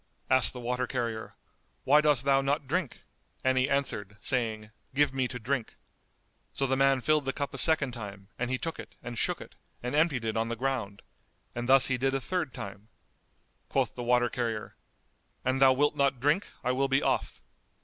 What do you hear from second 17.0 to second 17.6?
off."